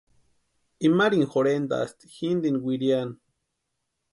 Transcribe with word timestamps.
Imarini 0.87 1.27
jorhentʼasti 1.33 2.11
jintini 2.15 2.59
wiriani. 2.65 3.15